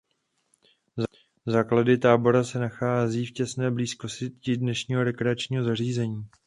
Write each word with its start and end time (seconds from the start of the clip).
Základy 1.45 1.97
tábora 1.97 2.43
se 2.43 2.59
nalézají 2.81 3.25
v 3.25 3.31
těsné 3.31 3.71
blízkosti 3.71 4.57
dnešního 4.57 5.03
rekreačního 5.03 5.63
zařízení. 5.63 6.25